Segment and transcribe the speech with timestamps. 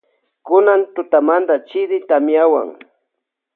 [0.47, 2.69] Kunan tutamanta chiri tamiawan.